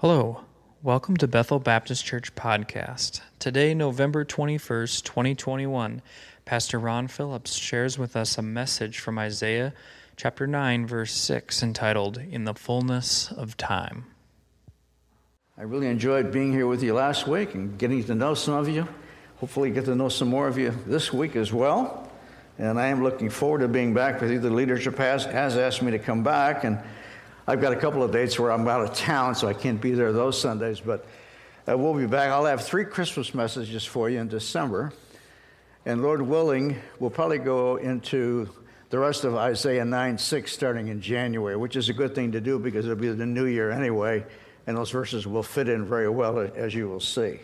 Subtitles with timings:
[0.00, 0.40] Hello,
[0.82, 3.20] welcome to Bethel Baptist Church Podcast.
[3.38, 6.00] Today, November 21st, 2021,
[6.46, 9.74] Pastor Ron Phillips shares with us a message from Isaiah
[10.16, 14.06] chapter 9, verse 6, entitled, In the Fullness of Time.
[15.58, 18.70] I really enjoyed being here with you last week and getting to know some of
[18.70, 18.88] you.
[19.36, 22.10] Hopefully, get to know some more of you this week as well.
[22.56, 24.38] And I am looking forward to being back with you.
[24.38, 26.78] The leadership has, has asked me to come back, and
[27.50, 29.90] I've got a couple of dates where I'm out of town, so I can't be
[29.90, 31.04] there those Sundays, but
[31.68, 32.30] uh, we'll be back.
[32.30, 34.92] I'll have three Christmas messages for you in December.
[35.84, 38.48] And Lord willing, we'll probably go into
[38.90, 42.40] the rest of Isaiah 9 6 starting in January, which is a good thing to
[42.40, 44.24] do because it'll be the new year anyway,
[44.68, 47.40] and those verses will fit in very well, as you will see.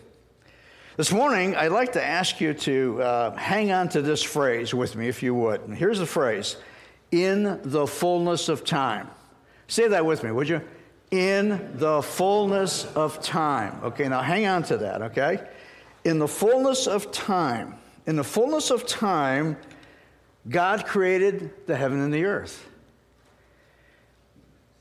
[0.97, 4.95] This morning, I'd like to ask you to uh, hang on to this phrase with
[4.95, 5.63] me, if you would.
[5.63, 6.59] And here's the phrase
[7.11, 9.09] in the fullness of time.
[9.69, 10.61] Say that with me, would you?
[11.11, 13.81] In the fullness of time.
[13.85, 15.47] Okay, now hang on to that, okay?
[16.05, 17.77] In the fullness of time.
[18.07, 19.57] In the fullness of time,
[20.49, 22.69] God created the heaven and the earth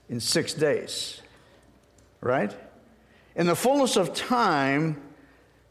[0.10, 1.22] in six days,
[2.22, 2.56] right?
[3.36, 5.02] In the fullness of time,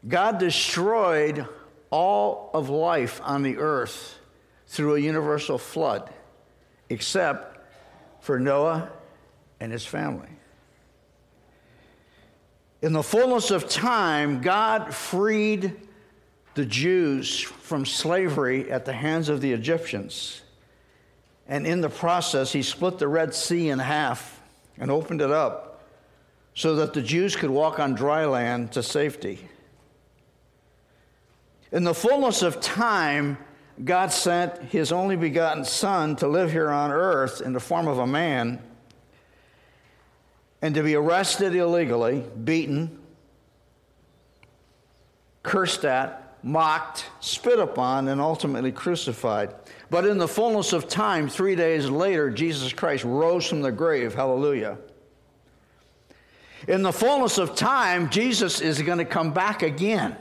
[0.07, 1.47] God destroyed
[1.89, 4.19] all of life on the earth
[4.67, 6.09] through a universal flood,
[6.89, 7.57] except
[8.19, 8.91] for Noah
[9.65, 10.29] and his family.
[12.83, 15.75] In the fullness of time, God freed
[16.53, 20.43] the Jews from slavery at the hands of the Egyptians.
[21.47, 24.39] And in the process, he split the Red Sea in half
[24.77, 25.81] and opened it up
[26.53, 29.49] so that the Jews could walk on dry land to safety.
[31.71, 33.39] In the fullness of time,
[33.83, 37.97] God sent his only begotten Son to live here on earth in the form of
[37.97, 38.61] a man
[40.65, 42.97] and to be arrested illegally, beaten,
[45.43, 49.53] cursed at, mocked, spit upon, and ultimately crucified.
[49.91, 54.15] But in the fullness of time, three days later, Jesus Christ rose from the grave.
[54.15, 54.79] Hallelujah.
[56.67, 60.17] In the fullness of time, Jesus is going to come back again.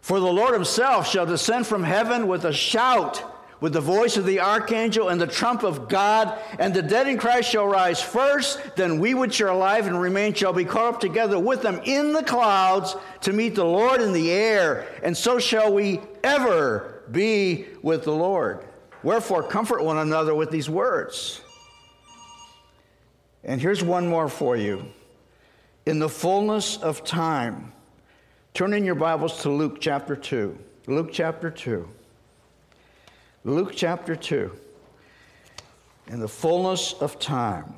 [0.00, 4.26] For the Lord himself shall descend from heaven with a shout with the voice of
[4.26, 8.76] the archangel and the trump of God, and the dead in Christ shall rise first,
[8.76, 12.12] then we which are alive and remain shall be caught up together with them in
[12.12, 17.66] the clouds to meet the Lord in the air, and so shall we ever be
[17.82, 18.64] with the Lord.
[19.02, 21.40] Wherefore, comfort one another with these words.
[23.44, 24.86] And here's one more for you.
[25.86, 27.72] In the fullness of time,
[28.52, 30.58] turn in your Bibles to Luke chapter 2.
[30.88, 31.88] Luke chapter 2.
[33.46, 34.50] Luke chapter 2.
[36.08, 37.74] In the fullness of time.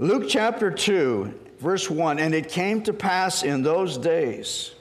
[0.00, 4.72] Luke chapter 2, verse 1 And it came to pass in those days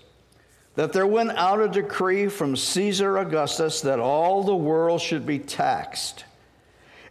[0.74, 5.38] that there went out a decree from Caesar Augustus that all the world should be
[5.38, 6.26] taxed.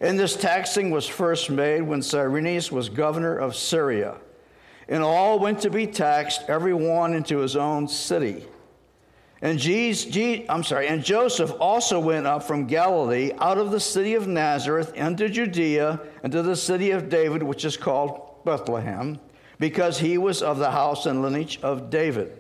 [0.01, 4.17] And this taxing was first made when Cyrenius was governor of Syria.
[4.89, 8.47] And all went to be taxed, every one into his own city.
[9.43, 14.15] And Jesus, I'm sorry, and Joseph also went up from Galilee out of the city
[14.15, 19.19] of Nazareth into Judea into the city of David, which is called Bethlehem,
[19.59, 22.39] because he was of the house and lineage of David,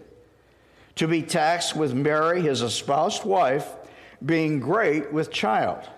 [0.97, 3.66] to be taxed with Mary, his espoused wife,
[4.25, 5.89] being great with child.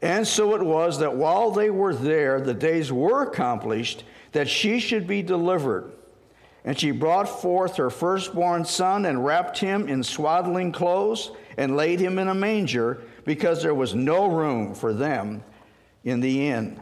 [0.00, 4.78] And so it was that while they were there, the days were accomplished that she
[4.78, 5.92] should be delivered.
[6.66, 12.00] And she brought forth her firstborn son and wrapped him in swaddling clothes and laid
[12.00, 15.44] him in a manger because there was no room for them
[16.02, 16.80] in the inn.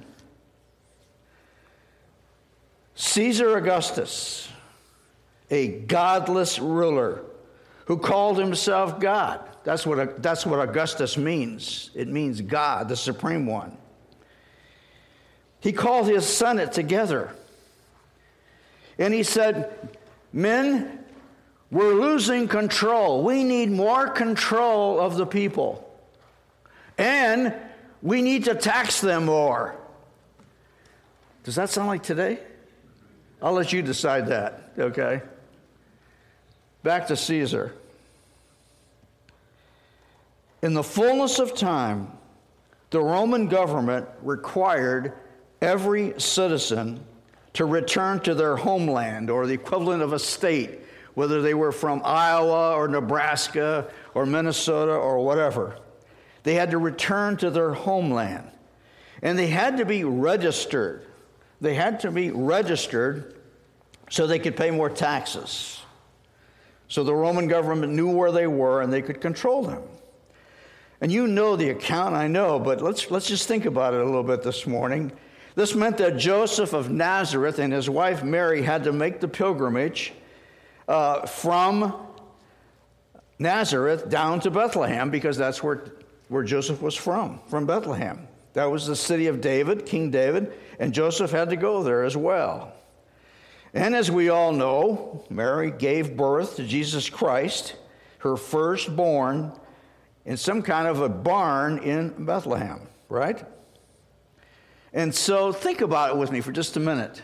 [2.94, 4.48] Caesar Augustus,
[5.50, 7.22] a godless ruler
[7.84, 9.40] who called himself God.
[9.64, 11.90] That's what, that's what Augustus means.
[11.94, 13.76] It means God, the Supreme One.
[15.60, 17.34] He called his Senate together
[18.98, 19.88] and he said,
[20.32, 21.04] Men,
[21.70, 23.22] we're losing control.
[23.22, 25.80] We need more control of the people.
[26.98, 27.54] And
[28.02, 29.74] we need to tax them more.
[31.42, 32.38] Does that sound like today?
[33.42, 35.22] I'll let you decide that, okay?
[36.82, 37.74] Back to Caesar.
[40.62, 42.10] In the fullness of time,
[42.90, 45.12] the Roman government required
[45.60, 47.04] every citizen
[47.54, 50.80] to return to their homeland or the equivalent of a state,
[51.14, 55.78] whether they were from Iowa or Nebraska or Minnesota or whatever.
[56.42, 58.50] They had to return to their homeland.
[59.22, 61.06] And they had to be registered
[61.64, 63.36] they had to be registered
[64.10, 65.80] so they could pay more taxes.
[66.88, 69.82] So the Roman government knew where they were and they could control them.
[71.00, 74.04] And you know the account, I know, but let's, let's just think about it a
[74.04, 75.10] little bit this morning.
[75.54, 80.12] This meant that Joseph of Nazareth and his wife Mary had to make the pilgrimage
[80.88, 81.94] uh, from
[83.38, 85.84] Nazareth down to Bethlehem because that's where,
[86.28, 88.26] where Joseph was from, from Bethlehem.
[88.54, 92.16] That was the city of David, King David, and Joseph had to go there as
[92.16, 92.72] well.
[93.72, 97.74] And as we all know, Mary gave birth to Jesus Christ,
[98.18, 99.52] her firstborn,
[100.24, 103.44] in some kind of a barn in Bethlehem, right?
[104.94, 107.20] And so think about it with me for just a minute.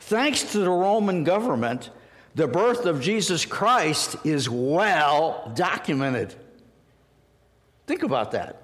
[0.00, 1.90] Thanks to the Roman government,
[2.34, 6.34] the birth of Jesus Christ is well documented.
[7.86, 8.62] Think about that.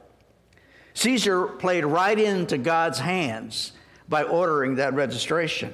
[0.93, 3.73] Caesar played right into God's hands
[4.07, 5.73] by ordering that registration.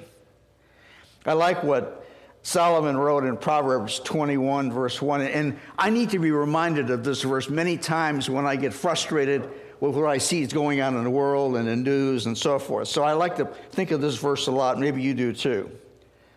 [1.27, 2.06] I like what
[2.43, 7.23] Solomon wrote in Proverbs 21, verse 1, and I need to be reminded of this
[7.23, 9.50] verse many times when I get frustrated
[9.81, 12.59] with what I see is going on in the world and in news and so
[12.59, 12.88] forth.
[12.88, 14.79] So I like to think of this verse a lot.
[14.79, 15.71] Maybe you do too.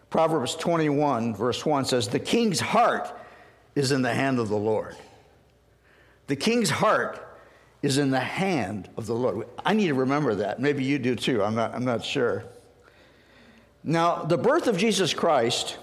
[0.10, 3.12] Proverbs 21, verse 1 says, The king's heart
[3.75, 4.95] is in the hand of the Lord.
[6.28, 7.19] The king's heart
[7.81, 9.48] is in the hand of the Lord.
[9.66, 10.60] I need to remember that.
[10.60, 11.44] Maybe you do too.
[11.44, 12.45] I'm not, I'm not sure.
[13.84, 15.78] Now, the birth of Jesus Christ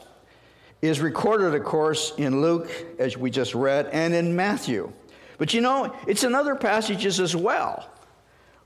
[0.80, 4.90] is recorded, of course, in Luke, as we just read, and in Matthew.
[5.40, 7.88] But you know, it's in other passages as well.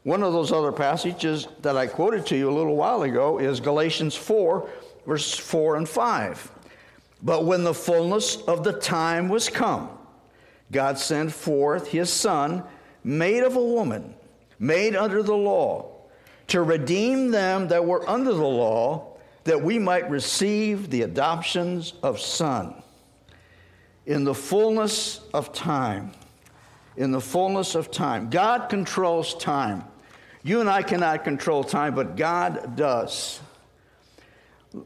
[0.03, 3.61] One of those other passages that I quoted to you a little while ago is
[3.61, 4.69] Galatians 4,
[5.06, 6.50] verses 4 and 5.
[7.23, 9.88] But when the fullness of the time was come,
[10.73, 12.65] God sent forth his Son,
[13.05, 14.12] made of a woman,
[14.59, 15.93] made under the law,
[16.49, 22.19] to redeem them that were under the law, that we might receive the adoptions of
[22.19, 22.75] son.
[24.06, 26.11] In the fullness of time,
[26.96, 28.31] in the fullness of time.
[28.31, 29.85] God controls time.
[30.43, 33.41] You and I cannot control time, but God does.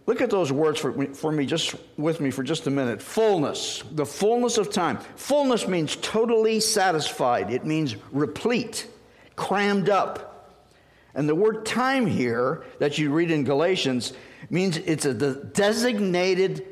[0.07, 3.01] Look at those words for me, for me, just with me for just a minute.
[3.01, 4.99] Fullness, the fullness of time.
[5.17, 8.87] Fullness means totally satisfied, it means replete,
[9.35, 10.35] crammed up.
[11.15, 14.13] And the word time here that you read in Galatians
[14.51, 16.67] means it's a designated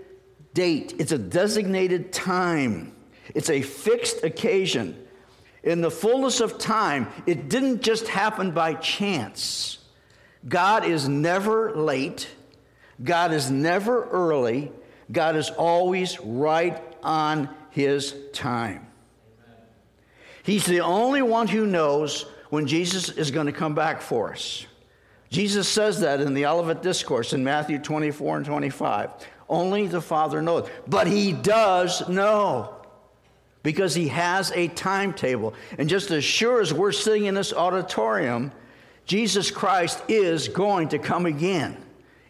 [0.53, 2.95] date, it's a designated time,
[3.35, 5.06] it's a fixed occasion
[5.67, 9.79] in the fullness of time, it didn't just happen by chance.
[10.49, 12.29] God is never late,
[13.03, 14.71] God is never early,
[15.11, 18.87] God is always right on his time.
[20.45, 24.65] He's the only one who knows when Jesus is going to come back for us.
[25.31, 29.11] Jesus says that in the Olivet Discourse in Matthew 24 and 25.
[29.49, 30.69] Only the Father knows.
[30.87, 32.76] But he does know
[33.67, 35.53] because he has a timetable.
[35.77, 38.53] And just as sure as we're sitting in this auditorium,
[39.07, 41.77] Jesus Christ is going to come again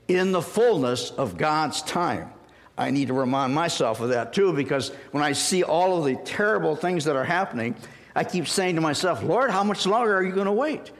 [0.08, 2.30] in the fullness of God's time.
[2.78, 6.16] I need to remind myself of that too, because when I see all of the
[6.24, 7.76] terrible things that are happening,
[8.14, 10.90] I keep saying to myself, Lord, how much longer are you going to wait?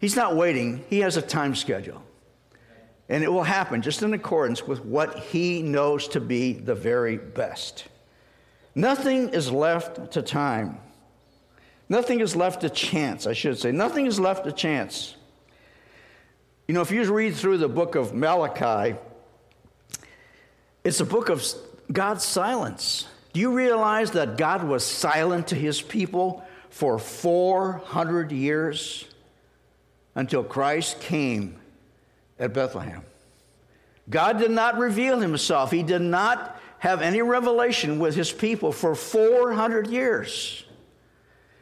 [0.00, 2.02] He's not waiting, He has a time schedule.
[3.08, 7.18] And it will happen just in accordance with what He knows to be the very
[7.18, 7.84] best.
[8.74, 10.78] Nothing is left to time.
[11.88, 13.72] Nothing is left to chance, I should say.
[13.72, 15.16] Nothing is left to chance.
[16.68, 18.96] You know, if you read through the book of Malachi,
[20.84, 21.44] it's a book of
[21.90, 23.08] God's silence.
[23.32, 29.04] Do you realize that God was silent to his people for 400 years
[30.14, 31.56] until Christ came
[32.38, 33.02] at Bethlehem?
[34.08, 35.72] God did not reveal himself.
[35.72, 40.64] He did not have any revelation with his people for 400 years.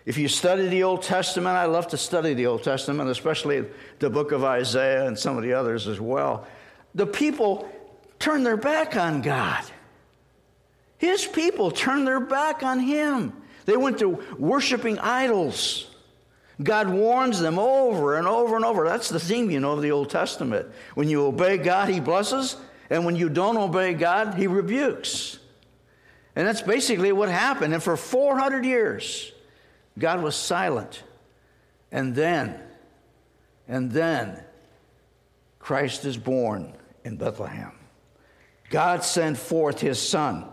[0.07, 3.67] If you study the Old Testament, I love to study the Old Testament, especially
[3.99, 6.47] the book of Isaiah and some of the others as well.
[6.95, 7.69] The people
[8.19, 9.65] turn their back on God.
[10.97, 13.33] His people turned their back on him.
[13.67, 15.89] They went to worshiping idols.
[16.63, 18.85] God warns them over and over and over.
[18.85, 20.69] That's the theme, you know, of the Old Testament.
[20.95, 22.57] When you obey God, He blesses.
[22.91, 25.39] And when you don't obey God, he rebukes.
[26.35, 27.75] And that's basically what happened.
[27.75, 29.33] And for 400 years,
[29.99, 31.03] God was silent.
[31.91, 32.61] And then,
[33.67, 34.43] and then,
[35.59, 36.73] Christ is born
[37.05, 37.73] in Bethlehem.
[38.71, 40.47] God sent forth his son,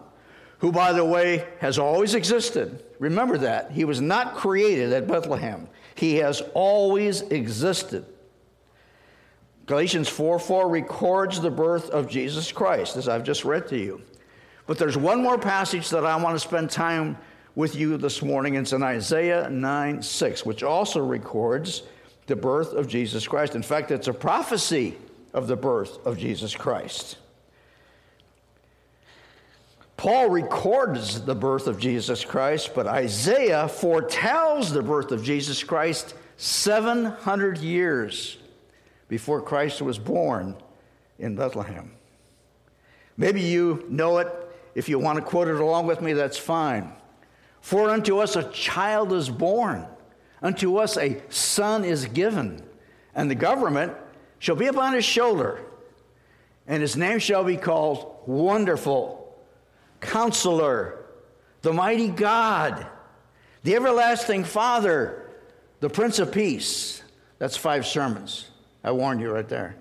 [0.59, 2.83] who, by the way, has always existed.
[2.99, 3.71] Remember that.
[3.71, 8.05] He was not created at Bethlehem, he has always existed.
[9.65, 14.01] Galatians 4 4 records the birth of Jesus Christ, as I've just read to you.
[14.67, 17.17] But there's one more passage that I want to spend time
[17.55, 18.55] with you this morning.
[18.55, 21.83] It's in Isaiah 9 6, which also records
[22.27, 23.55] the birth of Jesus Christ.
[23.55, 24.97] In fact, it's a prophecy
[25.33, 27.17] of the birth of Jesus Christ.
[29.97, 36.13] Paul records the birth of Jesus Christ, but Isaiah foretells the birth of Jesus Christ
[36.37, 38.37] 700 years
[39.07, 40.55] before Christ was born
[41.19, 41.91] in Bethlehem.
[43.17, 44.27] Maybe you know it.
[44.73, 46.91] If you want to quote it along with me, that's fine.
[47.61, 49.87] For unto us a child is born,
[50.41, 52.61] unto us a son is given,
[53.15, 53.93] and the government
[54.39, 55.61] shall be upon his shoulder,
[56.67, 59.35] and his name shall be called Wonderful
[60.01, 61.05] Counselor,
[61.61, 62.85] the Mighty God,
[63.63, 65.31] the Everlasting Father,
[65.79, 67.01] the Prince of Peace.
[67.39, 68.49] That's five sermons.
[68.85, 69.75] I warned you right there.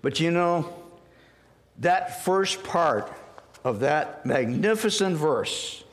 [0.00, 0.72] But you know,
[1.80, 3.12] that first part
[3.64, 5.84] of that magnificent verse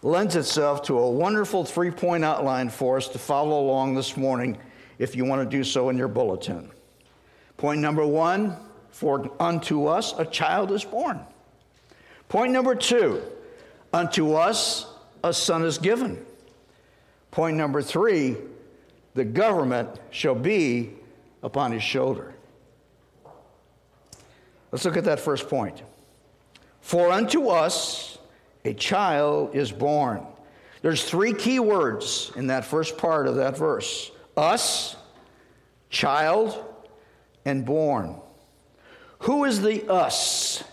[0.00, 4.56] lends itself to a wonderful three point outline for us to follow along this morning
[4.98, 6.70] if you want to do so in your bulletin.
[7.58, 8.56] Point number one
[8.90, 11.20] for unto us a child is born.
[12.30, 13.22] Point number two,
[13.92, 14.86] unto us
[15.22, 16.24] a son is given.
[17.30, 18.38] Point number three,
[19.14, 20.90] the government shall be
[21.42, 22.34] upon his shoulder.
[24.70, 25.82] Let's look at that first point.
[26.80, 28.18] For unto us
[28.64, 30.26] a child is born.
[30.80, 34.96] There's three key words in that first part of that verse us,
[35.90, 36.64] child,
[37.44, 38.16] and born.
[39.20, 40.64] Who is the us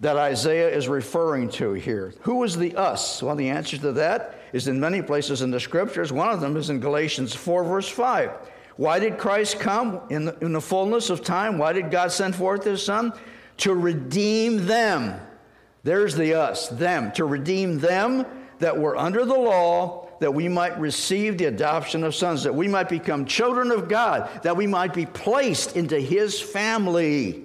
[0.00, 2.14] that Isaiah is referring to here?
[2.20, 3.22] Who is the us?
[3.22, 6.12] Well, the answer to that is in many places in the scriptures.
[6.12, 8.30] One of them is in Galatians 4, verse 5.
[8.76, 11.58] Why did Christ come in the, in the fullness of time?
[11.58, 13.12] Why did God send forth his Son?
[13.58, 15.20] To redeem them.
[15.82, 17.10] There's the us, them.
[17.12, 18.24] To redeem them
[18.60, 22.68] that were under the law, that we might receive the adoption of sons, that we
[22.68, 27.44] might become children of God, that we might be placed into his family.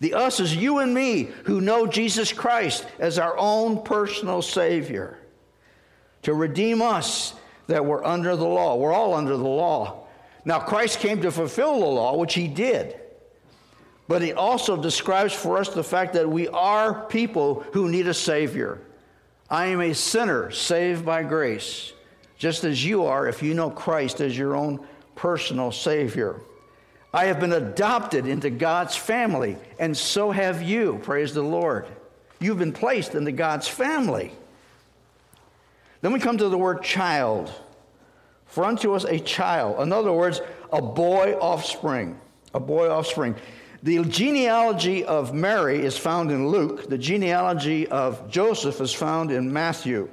[0.00, 5.18] The us is you and me who know Jesus Christ as our own personal Savior.
[6.22, 7.34] To redeem us
[7.66, 8.76] that were under the law.
[8.76, 10.06] We're all under the law.
[10.44, 12.98] Now, Christ came to fulfill the law, which he did.
[14.08, 18.14] But he also describes for us the fact that we are people who need a
[18.14, 18.80] Savior.
[19.48, 21.92] I am a sinner saved by grace,
[22.36, 24.84] just as you are if you know Christ as your own
[25.14, 26.40] personal Savior.
[27.12, 31.00] I have been adopted into God's family, and so have you.
[31.02, 31.86] Praise the Lord.
[32.38, 34.32] You've been placed into God's family.
[36.00, 37.52] Then we come to the word child.
[38.46, 39.80] For unto us a child.
[39.80, 40.40] In other words,
[40.72, 42.18] a boy offspring.
[42.54, 43.36] A boy offspring.
[43.82, 46.88] The genealogy of Mary is found in Luke.
[46.88, 50.10] The genealogy of Joseph is found in Matthew.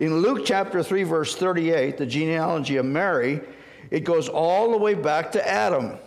[0.00, 3.40] In Luke chapter 3, verse 38, the genealogy of Mary,
[3.90, 5.98] it goes all the way back to Adam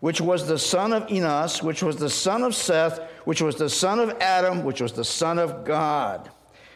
[0.00, 3.68] which was the son of Enos, which was the son of Seth, which was the
[3.68, 6.30] son of Adam, which was the son of God.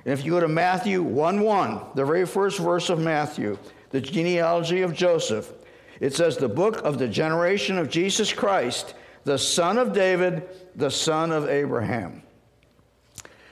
[0.05, 3.59] And if you go to Matthew 1 1, the very first verse of Matthew,
[3.91, 5.53] the genealogy of Joseph,
[6.01, 8.95] it says, The book of the generation of Jesus Christ,
[9.25, 12.23] the son of David, the son of Abraham.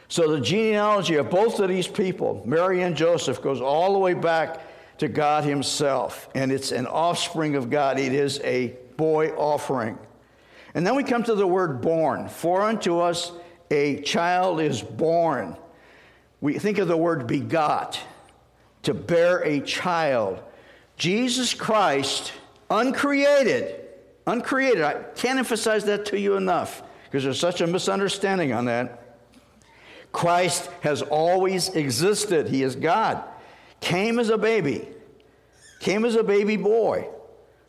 [0.08, 4.12] So the genealogy of both of these people, Mary and Joseph, goes all the way
[4.12, 4.60] back
[4.98, 6.28] to God Himself.
[6.34, 7.98] And it's an offspring of God.
[7.98, 9.98] It is a boy offering.
[10.74, 12.28] And then we come to the word born.
[12.28, 13.32] For unto us
[13.70, 15.56] a child is born.
[16.42, 17.98] We think of the word begot,
[18.82, 20.42] to bear a child.
[20.96, 22.32] Jesus Christ,
[22.68, 23.80] uncreated,
[24.26, 24.82] uncreated.
[24.82, 29.18] I can't emphasize that to you enough because there's such a misunderstanding on that.
[30.10, 32.48] Christ has always existed.
[32.48, 33.22] He is God.
[33.80, 34.88] Came as a baby,
[35.80, 37.08] came as a baby boy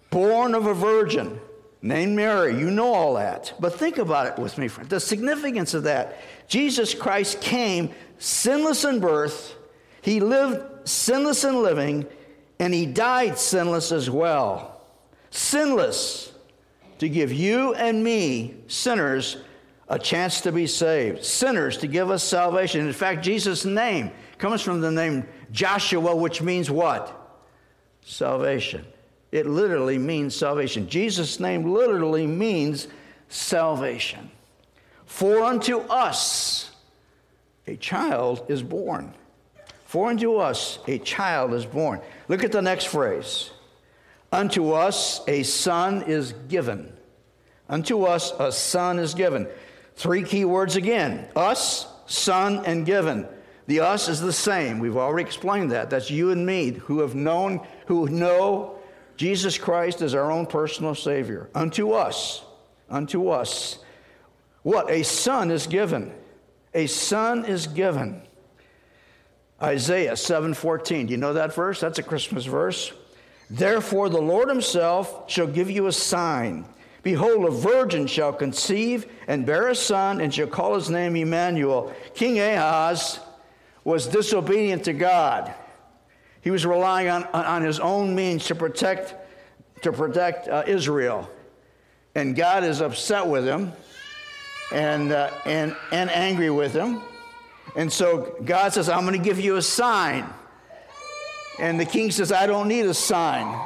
[0.10, 1.40] born of a virgin
[1.82, 2.58] named Mary.
[2.58, 3.54] You know all that.
[3.60, 4.90] But think about it with me, friend.
[4.90, 6.20] The significance of that.
[6.48, 9.54] Jesus Christ came sinless in birth,
[10.02, 12.06] he lived sinless in living,
[12.58, 14.82] and he died sinless as well.
[15.30, 16.32] Sinless
[17.00, 19.38] to give you and me, sinners,
[19.90, 21.26] a chance to be saved.
[21.26, 22.88] Sinners to give us salvation.
[22.88, 27.42] In fact, Jesus' name comes from the name Joshua, which means what?
[28.06, 28.86] Salvation.
[29.34, 30.88] It literally means salvation.
[30.88, 32.88] Jesus' name literally means
[33.28, 34.32] salvation.
[35.06, 36.73] For unto us
[37.68, 39.14] a child is born.
[39.86, 42.02] For unto us a child is born.
[42.28, 43.52] Look at the next phrase.
[44.32, 46.92] Unto us a son is given.
[47.70, 49.48] Unto us a son is given.
[49.96, 53.28] Three key words again us, son, and given.
[53.68, 54.80] The us is the same.
[54.80, 55.90] We've already explained that.
[55.90, 58.76] That's you and me who have known, who know
[59.16, 61.50] Jesus Christ as our own personal Savior.
[61.56, 62.44] Unto us,
[62.90, 63.80] unto us.
[64.64, 64.90] What?
[64.90, 66.14] A son is given.
[66.74, 68.22] A son is given.
[69.62, 71.08] Isaiah 7:14.
[71.08, 71.80] Do you know that verse?
[71.80, 72.92] That's a Christmas verse.
[73.50, 76.66] Therefore the Lord himself shall give you a sign.
[77.04, 81.94] Behold, a virgin shall conceive and bear a son and shall call his name Emmanuel.
[82.14, 83.20] King Ahaz
[83.84, 85.54] was disobedient to God.
[86.42, 89.16] He was relying on, on his own means to protect,
[89.82, 91.30] to protect uh, Israel.
[92.16, 93.74] And God is upset with him
[94.74, 97.02] and, uh, and, and angry with him.
[97.76, 100.26] And so God says, I'm going to give you a sign.
[101.60, 103.60] And the king says, I don't need a sign.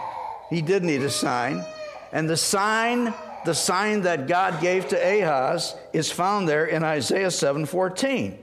[0.49, 1.63] He did need a sign.
[2.11, 3.13] And the sign,
[3.45, 8.37] the sign that God gave to Ahaz is found there in Isaiah 7:14.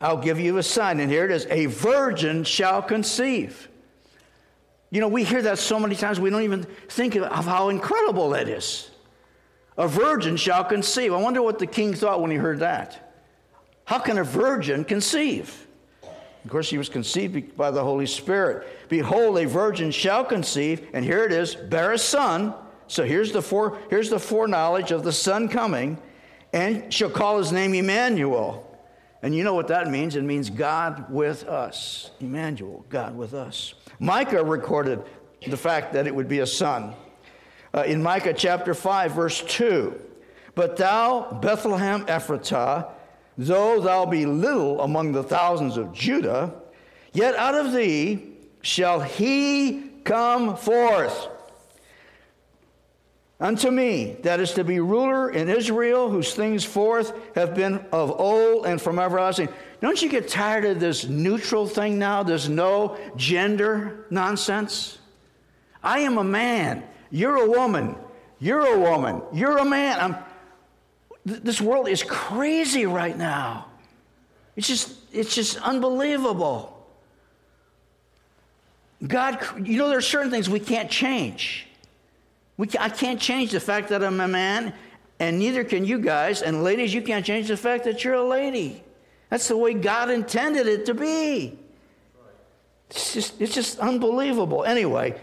[0.00, 1.00] I'll give you a sign.
[1.00, 3.68] And here it is a virgin shall conceive.
[4.90, 8.30] You know, we hear that so many times, we don't even think of how incredible
[8.30, 8.90] that is.
[9.78, 11.12] A virgin shall conceive.
[11.12, 13.14] I wonder what the king thought when he heard that.
[13.84, 15.66] How can a virgin conceive?
[16.44, 18.66] Of course, he was conceived by the Holy Spirit.
[18.88, 22.54] Behold, a virgin shall conceive, and here it is, bear a son.
[22.86, 25.98] So here's the, fore, here's the foreknowledge of the son coming,
[26.52, 28.64] and shall call his name Emmanuel.
[29.22, 30.16] And you know what that means?
[30.16, 32.10] It means God with us.
[32.20, 33.74] Emmanuel, God with us.
[34.00, 35.02] Micah recorded
[35.46, 36.94] the fact that it would be a son.
[37.78, 39.94] Uh, in Micah chapter 5, verse 2
[40.56, 42.88] But thou, Bethlehem Ephratah,
[43.36, 46.54] though thou be little among the thousands of Judah,
[47.12, 48.32] yet out of thee
[48.62, 51.28] shall he come forth
[53.38, 58.10] unto me that is to be ruler in Israel, whose things forth have been of
[58.10, 59.48] old and from everlasting.
[59.80, 62.24] Don't you get tired of this neutral thing now?
[62.24, 64.98] There's no gender nonsense.
[65.80, 66.82] I am a man.
[67.10, 67.96] You're a woman.
[68.40, 69.22] You're a woman.
[69.32, 69.98] You're a man.
[70.00, 70.16] I'm,
[71.26, 73.66] th- this world is crazy right now.
[74.56, 76.74] It's just, it's just unbelievable.
[79.06, 81.66] God, you know, there are certain things we can't change.
[82.56, 84.74] We can, I can't change the fact that I'm a man,
[85.20, 86.42] and neither can you guys.
[86.42, 88.82] And ladies, you can't change the fact that you're a lady.
[89.30, 91.58] That's the way God intended it to be.
[92.90, 94.64] It's just, it's just unbelievable.
[94.64, 95.20] Anyway,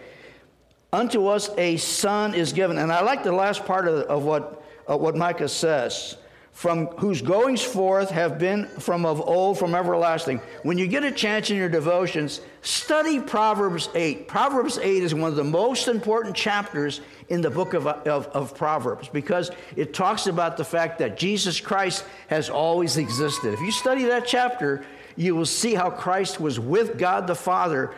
[0.95, 2.77] unto us a son is given.
[2.77, 6.17] And I like the last part of, of what, of what Micah says
[6.55, 10.39] from whose goings forth have been from of old, from everlasting.
[10.63, 14.29] When you get a chance in your devotions, study Proverbs 8.
[14.29, 18.55] Proverbs 8 is one of the most important chapters in the book of, of, of,
[18.55, 23.53] Proverbs because it talks about the fact that Jesus Christ has always existed.
[23.53, 24.85] If you study that chapter,
[25.17, 27.93] you will see how Christ was with God the Father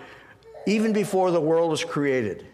[0.66, 2.48] even before the world was created.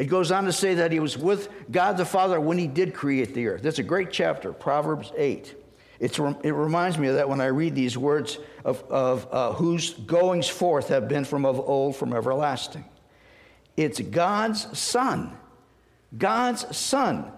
[0.00, 2.94] It goes on to say that he was with God the Father when he did
[2.94, 3.60] create the earth.
[3.60, 5.54] That's a great chapter, Proverbs 8.
[5.98, 9.92] It's, it reminds me of that when I read these words of, of uh, whose
[9.92, 12.86] goings forth have been from of old, from everlasting.
[13.76, 15.36] It's God's Son.
[16.16, 17.30] God's Son.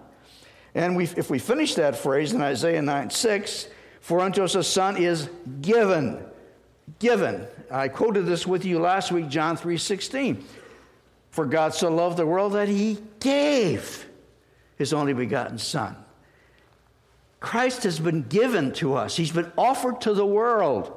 [0.73, 3.67] And we, if we finish that phrase in Isaiah 9 6,
[3.99, 5.27] for unto us a son is
[5.61, 6.25] given.
[6.99, 7.45] Given.
[7.69, 10.45] I quoted this with you last week, John 3 16.
[11.33, 14.07] For God so loved the world that he gave
[14.77, 15.95] his only begotten Son.
[17.39, 20.93] Christ has been given to us, he's been offered to the world.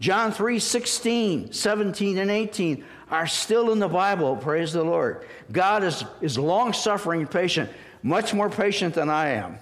[0.00, 5.24] John 3 16, 17, and 18 are still in the Bible, praise the Lord.
[5.52, 7.70] God is, is long suffering and patient,
[8.02, 9.56] much more patient than I am,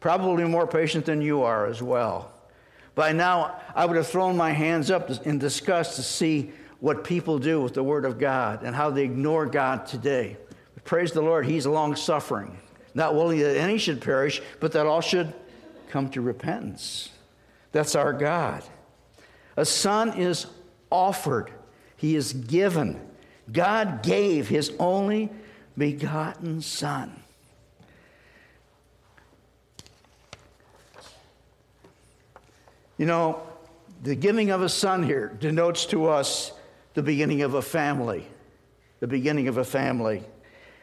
[0.00, 2.32] probably more patient than you are as well.
[2.94, 6.52] By now, I would have thrown my hands up in disgust to see
[6.82, 10.36] what people do with the Word of God and how they ignore God today.
[10.74, 12.58] But praise the Lord, He's long suffering,
[12.92, 15.32] not willing that any should perish, but that all should
[15.90, 17.10] come to repentance.
[17.70, 18.64] That's our God.
[19.56, 20.48] A son is
[20.90, 21.52] offered,
[21.96, 23.00] he is given.
[23.52, 25.30] God gave his only
[25.78, 27.22] begotten Son.
[32.98, 33.40] You know,
[34.02, 36.52] the giving of a son here denotes to us
[36.94, 38.26] the beginning of a family.
[39.00, 40.22] The beginning of a family.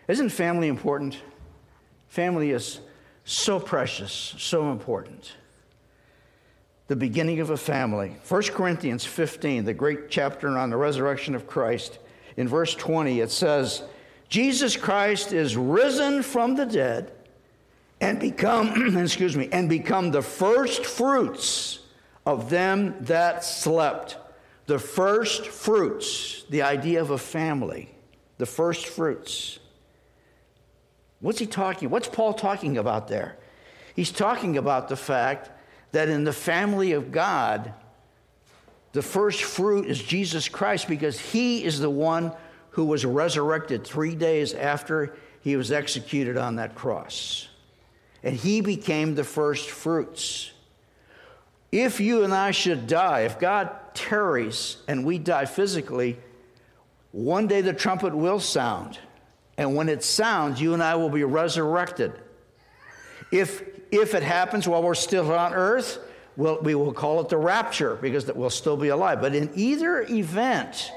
[0.08, 1.17] Isn't family important?
[2.08, 2.80] Family is
[3.24, 5.34] so precious, so important.
[6.88, 8.17] The beginning of a family.
[8.28, 12.00] 1 Corinthians 15, the great chapter on the resurrection of Christ,
[12.36, 13.84] in verse 20, it says,
[14.30, 17.12] Jesus Christ is risen from the dead
[18.02, 21.80] and become, excuse me, and become the first fruits
[22.26, 24.17] of them that slept.
[24.69, 27.89] The first fruits, the idea of a family,
[28.38, 29.58] the first fruits.
[31.21, 31.89] What's he talking?
[31.89, 33.39] What's Paul talking about there?
[33.95, 35.49] He's talking about the fact
[35.91, 37.73] that in the family of God,
[38.91, 42.32] the first fruit is Jesus Christ because he is the one
[42.69, 47.47] who was resurrected three days after he was executed on that cross.
[48.21, 50.51] And he became the first fruits.
[51.71, 56.17] If you and I should die, if God tarries and we die physically,
[57.12, 58.97] one day the trumpet will sound.
[59.58, 62.13] And when it sounds, you and I will be resurrected.
[63.32, 65.99] If, if it happens while we're still on earth,
[66.38, 69.21] we'll, we will call it the rapture because we'll still be alive.
[69.21, 70.91] But in either event,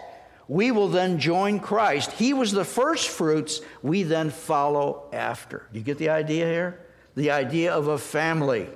[0.49, 2.13] we will then join Christ.
[2.13, 5.67] He was the first fruits, we then follow after.
[5.73, 6.87] Do you get the idea here?
[7.15, 8.69] The idea of a family.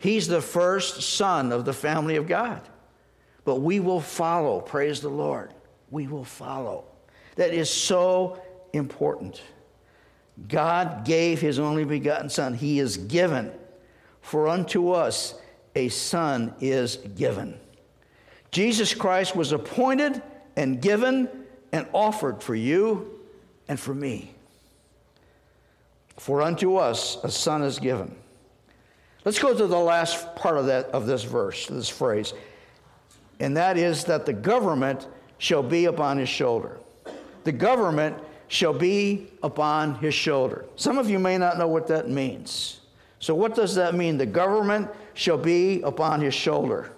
[0.00, 2.62] He's the first son of the family of God.
[3.44, 5.52] But we will follow, praise the Lord.
[5.90, 6.84] We will follow.
[7.36, 8.40] That is so
[8.72, 9.42] important.
[10.48, 12.54] God gave his only begotten Son.
[12.54, 13.52] He is given.
[14.22, 15.34] For unto us
[15.74, 17.60] a Son is given.
[18.50, 20.22] Jesus Christ was appointed
[20.56, 21.28] and given
[21.72, 23.20] and offered for you
[23.68, 24.32] and for me.
[26.16, 28.16] For unto us a Son is given.
[29.24, 32.32] Let's go to the last part of, that, of this verse, this phrase,
[33.38, 35.06] and that is that the government
[35.38, 36.78] shall be upon his shoulder.
[37.44, 38.16] The government
[38.48, 40.64] shall be upon his shoulder.
[40.76, 42.80] Some of you may not know what that means.
[43.18, 44.16] So, what does that mean?
[44.16, 46.92] The government shall be upon his shoulder.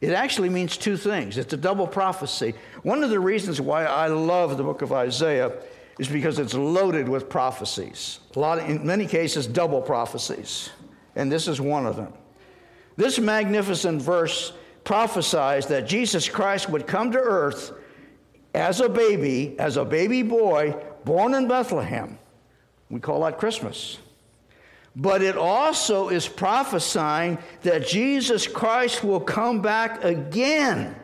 [0.00, 1.38] It actually means two things.
[1.38, 2.54] It's a double prophecy.
[2.82, 5.52] One of the reasons why I love the book of Isaiah
[5.98, 8.20] is because it's loaded with prophecies.
[8.34, 10.70] A lot, of, in many cases, double prophecies,
[11.14, 12.12] and this is one of them.
[12.96, 14.52] This magnificent verse
[14.84, 17.72] prophesies that Jesus Christ would come to earth
[18.54, 22.18] as a baby, as a baby boy born in Bethlehem.
[22.90, 23.98] We call that Christmas.
[24.96, 30.94] But it also is prophesying that Jesus Christ will come back again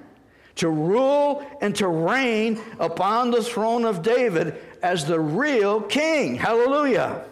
[0.57, 6.37] to rule and to reign upon the throne of David as the real king.
[6.37, 7.25] Hallelujah.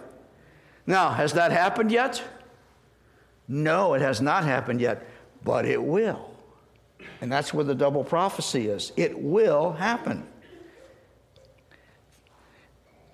[0.86, 2.22] Now, has that happened yet?
[3.48, 5.06] No, it has not happened yet,
[5.44, 6.30] but it will.
[7.20, 8.92] And that's where the double prophecy is.
[8.96, 10.26] It will happen.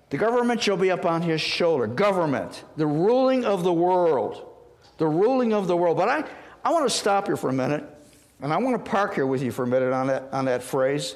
[0.09, 1.87] The government shall be upon his shoulder.
[1.87, 4.47] Government, the ruling of the world.
[4.97, 5.97] The ruling of the world.
[5.97, 6.23] But I,
[6.63, 7.83] I want to stop here for a minute,
[8.41, 10.61] and I want to park here with you for a minute on that, on that
[10.61, 11.15] phrase.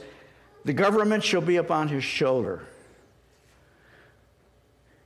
[0.66, 2.66] The government shall be upon his shoulder.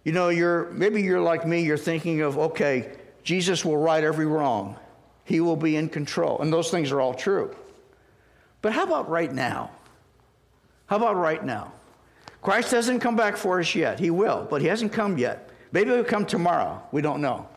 [0.04, 4.26] You know, you're maybe you're like me, you're thinking of, okay, Jesus will right every
[4.26, 4.76] wrong.
[5.26, 6.39] He will be in control.
[6.39, 7.56] And those things are all true.
[8.62, 9.71] But how about right now?
[10.88, 11.71] How about right now?
[12.41, 13.99] Christ hasn't come back for us yet.
[13.99, 15.49] He will, but he hasn't come yet.
[15.71, 16.82] Maybe he'll come tomorrow.
[16.91, 17.47] We don't know.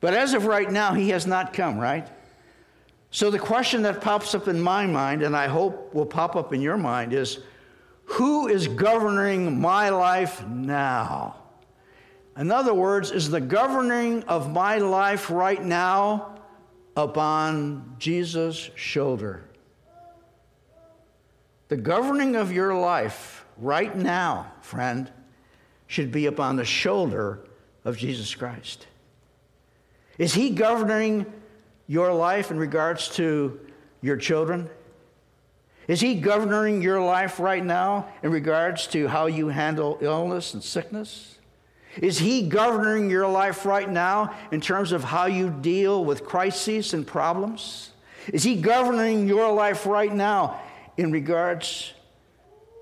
[0.00, 2.08] But as of right now, he has not come, right?
[3.10, 6.52] So the question that pops up in my mind, and I hope will pop up
[6.52, 7.40] in your mind, is
[8.04, 11.36] who is governing my life now?
[12.36, 16.36] In other words, is the governing of my life right now
[16.96, 19.44] upon Jesus' shoulder?
[21.68, 25.10] The governing of your life right now, friend,
[25.86, 27.40] should be upon the shoulder
[27.84, 28.86] of Jesus Christ.
[30.18, 31.26] Is He governing
[31.90, 33.58] your life in regards to
[34.00, 34.70] your children?
[35.88, 40.62] Is He governing your life right now in regards to how you handle illness and
[40.62, 41.38] sickness?
[41.96, 46.94] Is He governing your life right now in terms of how you deal with crises
[46.94, 47.90] and problems?
[48.32, 50.60] Is He governing your life right now
[50.96, 51.92] in regards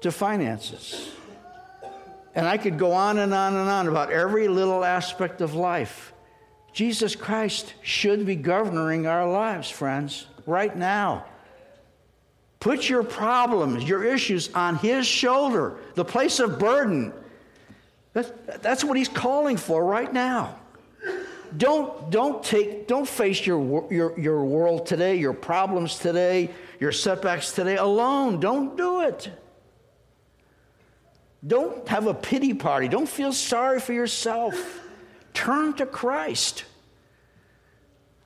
[0.00, 1.10] to finances.
[2.34, 6.12] And I could go on and on and on about every little aspect of life.
[6.78, 11.24] Jesus Christ should be governing our lives, friends, right now.
[12.60, 17.12] Put your problems, your issues on His shoulder, the place of burden.
[18.12, 20.54] That's, what He's calling for right now.
[21.56, 27.50] Don't, don't, take, don't face your, your, your world today, your problems today, your setbacks
[27.50, 28.38] today alone.
[28.38, 29.28] Don't do it.
[31.44, 32.86] Don't have a pity party.
[32.86, 34.84] Don't feel sorry for yourself.
[35.38, 36.64] Turn to Christ.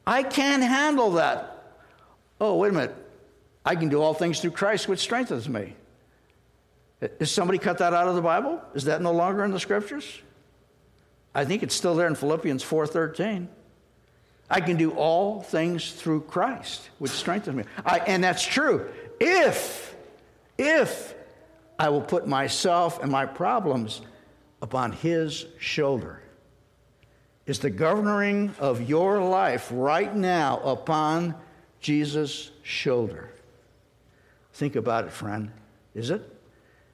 [0.07, 1.63] I can't handle that.
[2.41, 2.95] Oh, wait a minute.
[3.67, 5.77] I can do all things through Christ, which strengthens me.
[7.21, 8.63] Is somebody cut that out of the Bible?
[8.73, 10.21] Is that no longer in the scriptures?
[11.35, 13.47] I think it's still there in Philippians 4:13.
[14.49, 17.65] I can do all things through Christ, which strengthens me.
[17.85, 18.89] I, and that's true.
[19.21, 19.95] If,
[20.57, 21.15] if
[21.79, 24.01] I will put myself and my problems
[24.63, 26.22] upon his shoulder.
[27.47, 31.35] Is the governing of your life right now upon
[31.81, 33.31] Jesus' shoulder?
[34.53, 35.51] Think about it, friend.
[35.95, 36.23] Is it?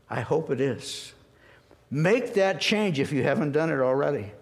[0.08, 1.12] I hope it is.
[1.90, 4.32] Make that change if you haven't done it already.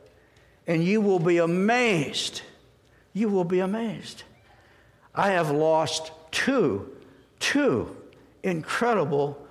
[0.66, 2.42] And you will be amazed.
[3.12, 4.22] You will be amazed.
[5.14, 6.96] I have lost two,
[7.40, 7.96] two
[8.42, 9.44] incredible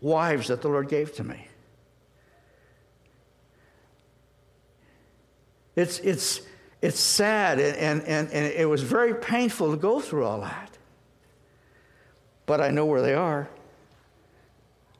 [0.00, 1.46] wives that the Lord gave to me.
[5.80, 6.42] It's, it's,
[6.82, 10.76] it's sad, and, and, and it was very painful to go through all that.
[12.46, 13.48] But I know where they are.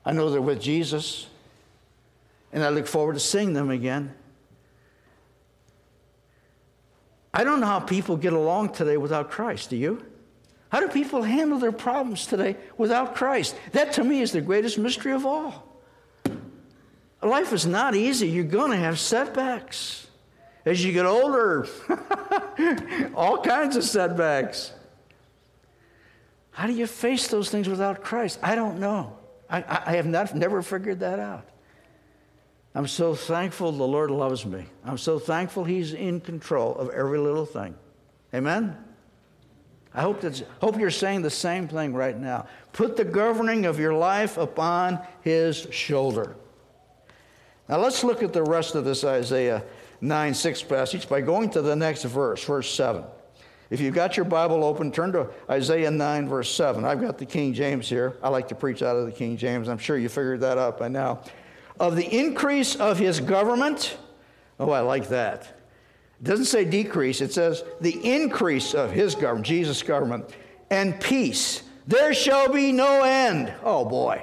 [0.04, 1.26] I know they're with Jesus,
[2.52, 4.14] and I look forward to seeing them again.
[7.32, 10.04] I don't know how people get along today without Christ, do you?
[10.70, 13.56] How do people handle their problems today without Christ?
[13.72, 15.66] That to me is the greatest mystery of all.
[17.22, 18.28] Life is not easy.
[18.28, 20.06] You're going to have setbacks.
[20.64, 21.66] As you get older,
[23.14, 24.72] all kinds of setbacks.
[26.52, 28.38] How do you face those things without Christ?
[28.42, 29.16] I don't know.
[29.48, 31.46] I, I have not, never figured that out.
[32.74, 34.66] I'm so thankful the Lord loves me.
[34.84, 37.74] I'm so thankful He's in control of every little thing.
[38.32, 38.76] Amen?
[39.92, 42.46] I hope, that's, hope you're saying the same thing right now.
[42.72, 46.36] Put the governing of your life upon His shoulder.
[47.68, 49.64] Now let's look at the rest of this Isaiah
[50.00, 53.04] 9 6 passage by going to the next verse, verse 7.
[53.70, 56.84] If you've got your Bible open, turn to Isaiah 9, verse 7.
[56.84, 58.16] I've got the King James here.
[58.20, 59.68] I like to preach out of the King James.
[59.68, 61.20] I'm sure you figured that out by now.
[61.78, 63.96] Of the increase of his government,
[64.58, 65.60] oh, I like that.
[66.20, 70.28] It doesn't say decrease, it says the increase of his government, Jesus' government,
[70.70, 71.62] and peace.
[71.86, 73.52] There shall be no end.
[73.62, 74.22] Oh, boy.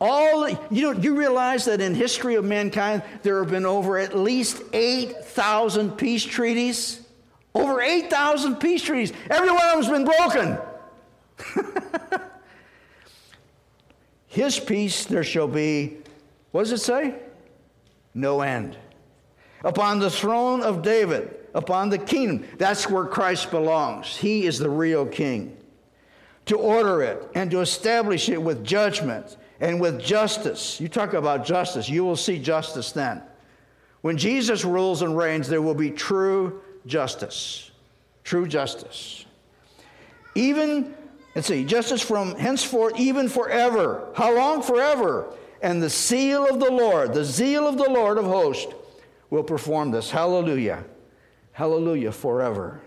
[0.00, 4.14] All you know, you realize that in history of mankind there have been over at
[4.16, 7.00] least 8,000 peace treaties.
[7.54, 9.12] Over 8,000 peace treaties.
[9.30, 10.58] Every one of them's been broken.
[14.26, 15.96] His peace there shall be,
[16.50, 17.14] what does it say?
[18.12, 18.76] No end.
[19.64, 24.14] Upon the throne of David, upon the kingdom, that's where Christ belongs.
[24.14, 25.56] He is the real king.
[26.46, 30.80] To order it and to establish it with judgment and with justice.
[30.80, 33.22] You talk about justice, you will see justice then.
[34.02, 37.70] When Jesus rules and reigns, there will be true justice.
[38.24, 39.24] True justice.
[40.34, 40.94] Even,
[41.34, 44.08] let's see, justice from henceforth, even forever.
[44.14, 44.62] How long?
[44.62, 45.32] Forever.
[45.62, 48.72] And the seal of the Lord, the zeal of the Lord of hosts,
[49.30, 50.10] will perform this.
[50.10, 50.84] Hallelujah.
[51.52, 52.80] Hallelujah, forever.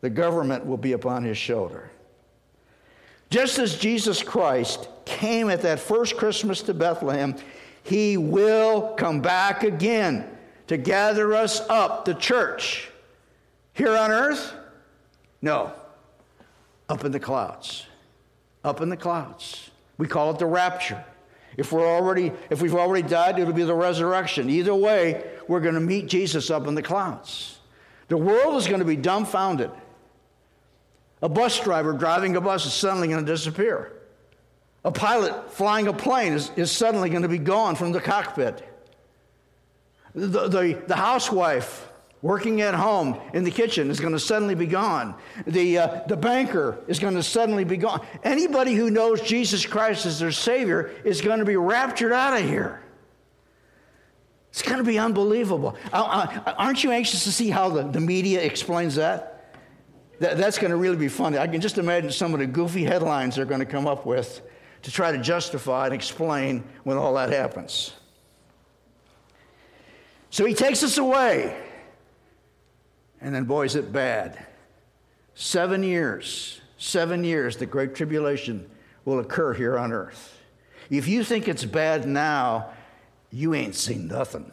[0.00, 1.90] The government will be upon his shoulder.
[3.28, 7.34] Just as Jesus Christ came at that first Christmas to Bethlehem,
[7.82, 10.28] he will come back again
[10.68, 12.88] to gather us up, the church.
[13.72, 14.54] Here on earth?
[15.42, 15.72] No.
[16.88, 17.86] Up in the clouds.
[18.62, 19.70] Up in the clouds.
[19.98, 21.04] We call it the rapture.
[21.56, 24.48] If we're already if we've already died, it'll be the resurrection.
[24.48, 27.58] Either way, we're going to meet Jesus up in the clouds.
[28.08, 29.70] The world is going to be dumbfounded.
[31.22, 33.99] A bus driver driving a bus is suddenly going to disappear.
[34.84, 38.66] A pilot flying a plane is, is suddenly going to be gone from the cockpit.
[40.14, 41.86] The, the, the housewife
[42.22, 45.14] working at home in the kitchen is going to suddenly be gone.
[45.46, 48.04] The, uh, the banker is going to suddenly be gone.
[48.24, 52.46] Anybody who knows Jesus Christ as their Savior is going to be raptured out of
[52.46, 52.82] here.
[54.50, 55.76] It's going to be unbelievable.
[55.92, 59.56] Uh, uh, aren't you anxious to see how the, the media explains that?
[60.18, 60.36] that?
[60.36, 61.38] That's going to really be funny.
[61.38, 64.42] I can just imagine some of the goofy headlines they're going to come up with
[64.82, 67.92] to try to justify and explain when all that happens.
[70.30, 71.56] So he takes us away.
[73.20, 74.46] And then, boy, is it bad.
[75.34, 78.68] Seven years, seven years, the Great Tribulation
[79.04, 80.38] will occur here on earth.
[80.88, 82.70] If you think it's bad now,
[83.30, 84.50] you ain't seen nothing.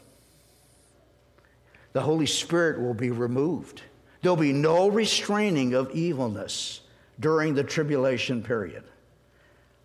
[1.93, 3.81] The Holy Spirit will be removed.
[4.21, 6.81] There'll be no restraining of evilness
[7.19, 8.83] during the tribulation period.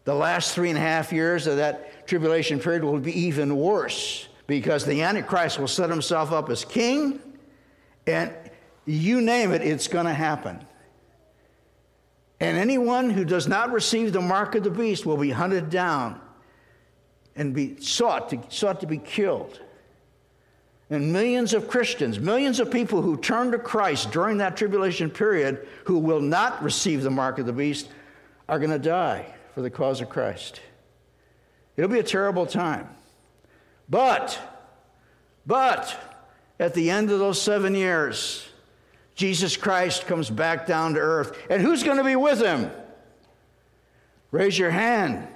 [0.05, 4.29] The last three and a half years of that tribulation period will be even worse
[4.47, 7.21] because the Antichrist will set himself up as king,
[8.07, 8.33] and
[8.85, 10.65] you name it, it's going to happen.
[12.41, 16.21] And anyone who does not receive the mark of the beast will be hunted down
[17.37, 19.61] and be sought to, sought to be killed.
[20.91, 25.67] And millions of Christians, millions of people who turn to Christ during that tribulation period
[25.85, 27.89] who will not receive the mark of the beast
[28.49, 30.61] are going to die for the cause of Christ.
[31.77, 32.89] It'll be a terrible time.
[33.89, 34.39] But,
[35.47, 35.99] but,
[36.59, 38.49] at the end of those seven years,
[39.15, 41.37] Jesus Christ comes back down to earth.
[41.51, 42.71] And who's going to be with him?
[44.31, 45.29] Raise your hand.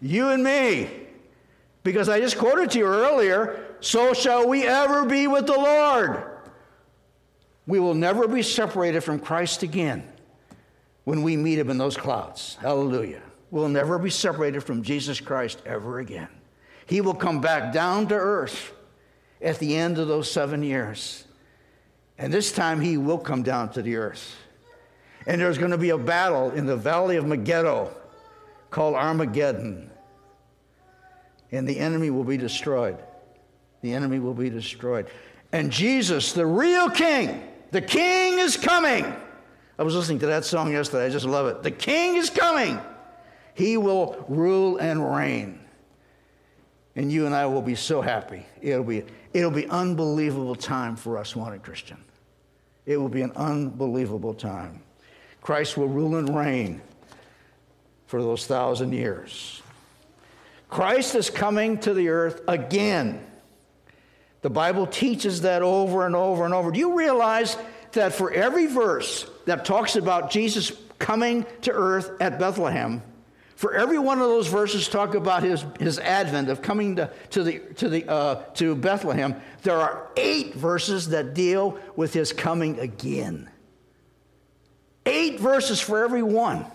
[0.00, 0.88] You and me.
[1.82, 6.24] Because I just quoted to you earlier, so shall we ever be with the Lord.
[7.66, 10.06] We will never be separated from Christ again
[11.04, 12.56] when we meet him in those clouds.
[12.60, 13.22] Hallelujah.
[13.54, 16.26] We'll never be separated from Jesus Christ ever again.
[16.86, 18.72] He will come back down to earth
[19.40, 21.22] at the end of those seven years.
[22.18, 24.34] And this time he will come down to the earth.
[25.28, 27.94] And there's going to be a battle in the valley of Megiddo
[28.70, 29.88] called Armageddon.
[31.52, 32.98] And the enemy will be destroyed.
[33.82, 35.06] The enemy will be destroyed.
[35.52, 39.04] And Jesus, the real king, the king is coming.
[39.78, 41.06] I was listening to that song yesterday.
[41.06, 41.62] I just love it.
[41.62, 42.80] The king is coming.
[43.54, 45.60] He will rule and reign.
[46.96, 48.46] And you and I will be so happy.
[48.60, 51.98] It'll be, it'll be unbelievable time for us, wanted Christian.
[52.86, 54.82] It will be an unbelievable time.
[55.40, 56.80] Christ will rule and reign
[58.06, 59.62] for those thousand years.
[60.68, 63.24] Christ is coming to the earth again.
[64.42, 66.70] The Bible teaches that over and over and over.
[66.70, 67.56] Do you realize
[67.92, 73.02] that for every verse that talks about Jesus coming to earth at Bethlehem,
[73.64, 77.42] for every one of those verses talk about his, his advent of coming to, to,
[77.42, 82.78] the, to, the, uh, to Bethlehem, there are eight verses that deal with his coming
[82.78, 83.48] again.
[85.06, 86.66] Eight verses for every one.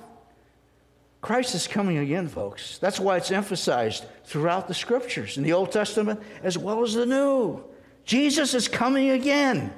[1.22, 2.80] Christ is coming again, folks.
[2.80, 7.06] That's why it's emphasized throughout the scriptures, in the Old Testament as well as the
[7.06, 7.64] New.
[8.04, 9.72] Jesus is coming again.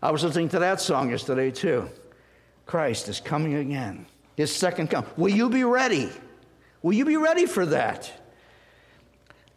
[0.00, 1.90] I was listening to that song yesterday, too.
[2.66, 4.06] Christ is coming again
[4.40, 5.04] his second come.
[5.16, 6.10] Will you be ready?
[6.82, 8.10] Will you be ready for that?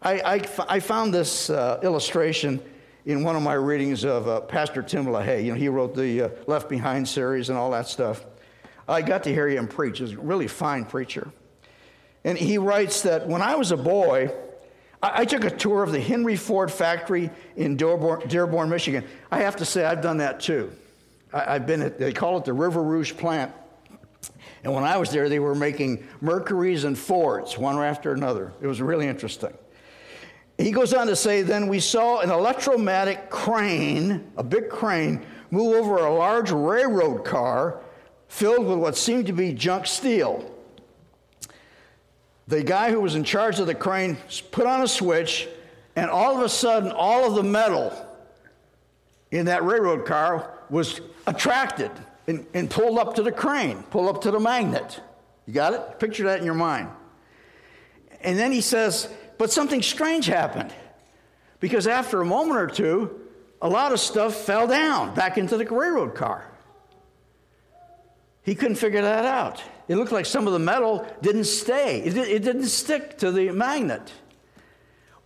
[0.01, 2.61] I, I, I found this uh, illustration
[3.05, 5.45] in one of my readings of uh, Pastor Tim LaHaye.
[5.45, 8.25] You know, he wrote the uh, Left Behind series and all that stuff.
[8.87, 9.99] I got to hear him preach.
[9.99, 11.31] He's a really fine preacher.
[12.25, 14.33] And he writes that when I was a boy,
[15.01, 19.05] I, I took a tour of the Henry Ford factory in Dearborn, Dearborn Michigan.
[19.31, 20.73] I have to say, I've done that too.
[21.33, 23.53] I, I've been at, they call it the River Rouge plant
[24.63, 28.53] and when I was there, they were making Mercuries and Fords, one after another.
[28.61, 29.53] It was really interesting.
[30.57, 35.75] He goes on to say, then we saw an electromatic crane, a big crane, move
[35.75, 37.81] over a large railroad car
[38.27, 40.49] filled with what seemed to be junk steel.
[42.47, 44.17] The guy who was in charge of the crane
[44.51, 45.47] put on a switch,
[45.95, 47.93] and all of a sudden, all of the metal
[49.31, 51.91] in that railroad car was attracted
[52.27, 54.99] and, and pulled up to the crane, pull up to the magnet.
[55.45, 55.99] You got it?
[55.99, 56.89] Picture that in your mind.
[58.21, 60.73] And then he says, but something strange happened.
[61.59, 63.21] Because after a moment or two,
[63.61, 66.45] a lot of stuff fell down back into the railroad car.
[68.43, 69.63] He couldn't figure that out.
[69.87, 73.51] It looked like some of the metal didn't stay, it, it didn't stick to the
[73.51, 74.11] magnet.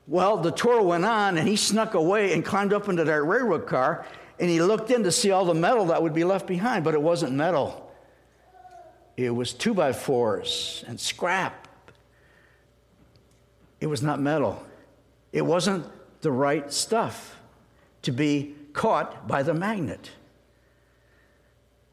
[0.08, 3.68] Well, the tour went on, and he snuck away and climbed up into that railroad
[3.68, 4.06] car,
[4.40, 6.94] and he looked in to see all the metal that would be left behind, but
[6.94, 7.92] it wasn't metal.
[9.16, 11.68] It was two by fours and scrap.
[13.80, 14.64] It was not metal.
[15.32, 15.86] It wasn't
[16.22, 17.40] the right stuff
[18.04, 20.12] to be caught by the magnet.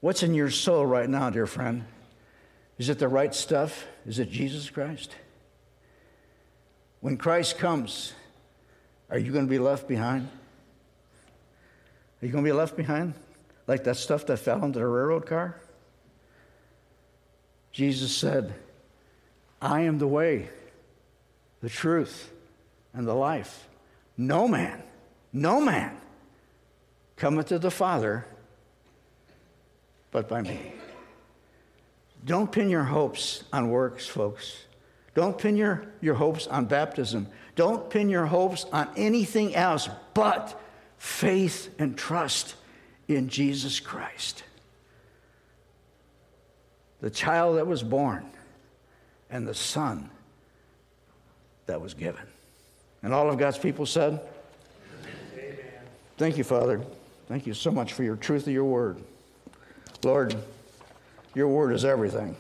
[0.00, 1.84] What's in your soul right now, dear friend?
[2.76, 3.86] Is it the right stuff?
[4.06, 5.14] Is it Jesus Christ?
[7.00, 8.12] When Christ comes,
[9.08, 10.28] are you going to be left behind?
[12.24, 13.12] Are you going to be left behind?
[13.66, 15.60] Like that stuff that fell into the railroad car?
[17.70, 18.54] Jesus said,
[19.60, 20.48] I am the way,
[21.60, 22.32] the truth,
[22.94, 23.68] and the life.
[24.16, 24.82] No man,
[25.34, 25.98] no man
[27.16, 28.24] cometh to the Father
[30.10, 30.72] but by me.
[32.24, 34.62] Don't pin your hopes on works, folks.
[35.14, 37.26] Don't pin your, your hopes on baptism.
[37.54, 40.58] Don't pin your hopes on anything else but
[40.98, 42.54] faith and trust
[43.08, 44.44] in Jesus Christ.
[47.00, 48.24] The child that was born
[49.30, 50.10] and the son
[51.66, 52.26] that was given.
[53.02, 54.20] And all of God's people said,
[55.34, 55.56] Amen.
[56.16, 56.80] Thank you, Father.
[57.28, 58.98] Thank you so much for your truth of your word.
[60.02, 60.36] Lord,
[61.34, 62.36] your word is everything.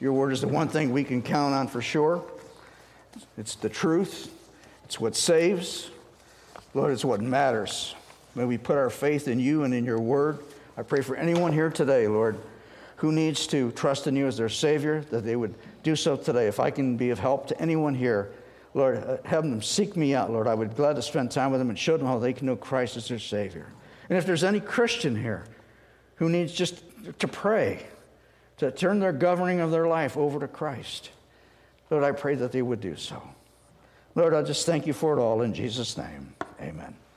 [0.00, 2.22] Your word is the one thing we can count on for sure.
[3.38, 4.32] It's the truth,
[4.84, 5.90] it's what saves.
[6.74, 7.94] Lord, it's what matters.
[8.34, 10.40] May we put our faith in you and in your word.
[10.76, 12.36] I pray for anyone here today, Lord,
[12.96, 15.54] who needs to trust in you as their Savior, that they would
[15.84, 16.48] do so today.
[16.48, 18.32] If I can be of help to anyone here,
[18.74, 20.48] Lord, uh, have them seek me out, Lord.
[20.48, 22.56] I would glad to spend time with them and show them how they can know
[22.56, 23.68] Christ as their Savior.
[24.08, 25.44] And if there's any Christian here
[26.16, 26.82] who needs just
[27.20, 27.86] to pray,
[28.56, 31.10] to turn their governing of their life over to Christ,
[31.88, 33.22] Lord, I pray that they would do so.
[34.16, 36.34] Lord, I just thank you for it all in Jesus' name.
[36.64, 37.03] Amen.